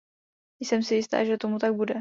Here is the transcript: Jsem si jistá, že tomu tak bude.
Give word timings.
Jsem 0.59 0.83
si 0.83 0.95
jistá, 0.95 1.23
že 1.23 1.37
tomu 1.37 1.59
tak 1.59 1.73
bude. 1.75 1.87